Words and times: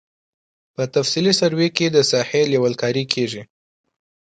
په 0.75 0.83
تفصیلي 0.93 1.33
سروې 1.41 1.69
کې 1.77 1.85
د 1.91 1.97
ساحې 2.11 2.41
لیول 2.51 2.73
کاري 2.81 3.03
کیږي 3.13 3.43